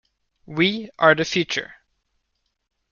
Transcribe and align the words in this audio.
We 0.47 0.89
are 0.97 1.13
the 1.13 1.23
future. 1.25 1.75